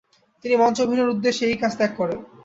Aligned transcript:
তিনি 0.45 0.55
মঞ্চে 0.55 0.81
অভিনয়ের 0.85 1.13
উদ্দেশ্যে 1.13 1.43
এই 1.49 1.57
কাজ 1.61 1.71
ত্যাগ 1.77 1.91
করেন। 1.99 2.19